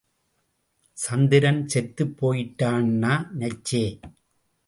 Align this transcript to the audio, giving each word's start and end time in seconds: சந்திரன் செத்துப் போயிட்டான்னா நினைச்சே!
சந்திரன் 0.97 1.67
செத்துப் 1.67 2.15
போயிட்டான்னா 2.19 3.13
நினைச்சே! 3.39 3.85